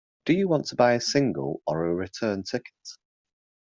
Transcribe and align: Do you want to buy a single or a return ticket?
Do 0.25 0.33
you 0.33 0.47
want 0.47 0.65
to 0.69 0.75
buy 0.75 0.93
a 0.93 0.99
single 0.99 1.61
or 1.67 1.85
a 1.85 1.93
return 1.93 2.41
ticket? 2.41 2.89